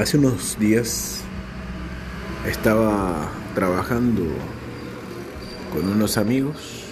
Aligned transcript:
Hace 0.00 0.16
unos 0.16 0.58
días 0.58 1.20
estaba 2.46 3.30
trabajando 3.54 4.22
con 5.70 5.90
unos 5.90 6.16
amigos 6.16 6.86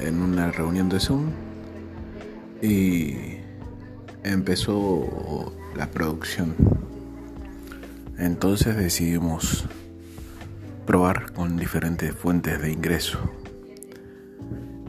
en 0.00 0.20
una 0.20 0.50
reunión 0.50 0.88
de 0.88 0.98
Zoom 0.98 1.30
y 2.60 3.36
empezó 4.24 5.52
la 5.76 5.88
producción. 5.92 6.56
Entonces 8.18 8.76
decidimos 8.76 9.66
probar 10.86 11.32
con 11.34 11.56
diferentes 11.56 12.12
fuentes 12.12 12.60
de 12.60 12.72
ingreso. 12.72 13.20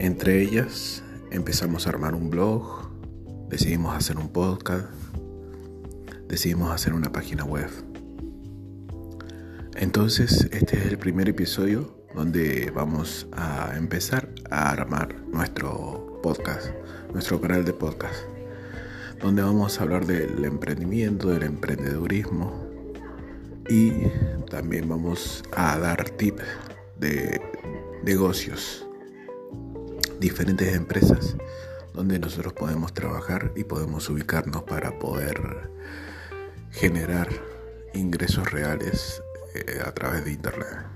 Entre 0.00 0.42
ellas 0.42 1.04
empezamos 1.30 1.86
a 1.86 1.90
armar 1.90 2.16
un 2.16 2.28
blog, 2.28 2.90
decidimos 3.48 3.94
hacer 3.94 4.16
un 4.16 4.30
podcast 4.30 4.88
decidimos 6.30 6.70
hacer 6.70 6.94
una 6.94 7.10
página 7.10 7.44
web. 7.44 7.68
Entonces, 9.74 10.48
este 10.52 10.78
es 10.78 10.86
el 10.86 10.96
primer 10.96 11.28
episodio 11.28 12.04
donde 12.14 12.70
vamos 12.70 13.26
a 13.32 13.72
empezar 13.76 14.28
a 14.48 14.70
armar 14.70 15.16
nuestro 15.32 16.20
podcast, 16.22 16.68
nuestro 17.12 17.40
canal 17.40 17.64
de 17.64 17.72
podcast, 17.72 18.14
donde 19.20 19.42
vamos 19.42 19.80
a 19.80 19.82
hablar 19.82 20.06
del 20.06 20.44
emprendimiento, 20.44 21.30
del 21.30 21.42
emprendedurismo 21.42 22.64
y 23.68 23.90
también 24.48 24.88
vamos 24.88 25.42
a 25.56 25.78
dar 25.78 26.10
tips 26.10 26.44
de 26.96 27.40
negocios, 28.04 28.86
diferentes 30.20 30.76
empresas 30.76 31.36
donde 31.92 32.20
nosotros 32.20 32.52
podemos 32.52 32.94
trabajar 32.94 33.52
y 33.56 33.64
podemos 33.64 34.08
ubicarnos 34.08 34.62
para 34.62 34.96
poder 35.00 35.70
generar 36.70 37.28
ingresos 37.94 38.50
reales 38.50 39.22
eh, 39.54 39.80
a 39.84 39.92
través 39.92 40.24
de 40.24 40.32
internet. 40.32 40.86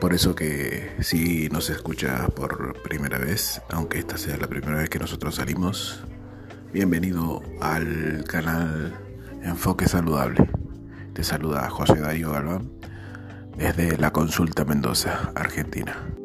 Por 0.00 0.14
eso 0.14 0.34
que 0.34 0.96
si 1.00 1.48
nos 1.50 1.68
escucha 1.68 2.26
por 2.28 2.80
primera 2.82 3.18
vez, 3.18 3.60
aunque 3.68 3.98
esta 3.98 4.16
sea 4.16 4.38
la 4.38 4.46
primera 4.46 4.78
vez 4.78 4.88
que 4.88 4.98
nosotros 4.98 5.34
salimos, 5.34 6.02
bienvenido 6.72 7.42
al 7.60 8.24
canal 8.26 8.98
Enfoque 9.42 9.86
Saludable. 9.86 10.48
Te 11.12 11.22
saluda 11.22 11.68
José 11.68 12.00
Darío 12.00 12.32
Galván 12.32 12.70
desde 13.58 13.98
la 13.98 14.10
Consulta 14.10 14.64
Mendoza, 14.64 15.32
Argentina. 15.34 16.19